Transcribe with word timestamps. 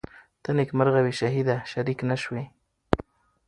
ته 0.43 0.49
نیکمرغه 0.57 1.01
وې 1.05 1.13
شهیده 1.19 1.57
شریک 1.71 1.99
نه 2.09 2.15
سوې 2.23 2.43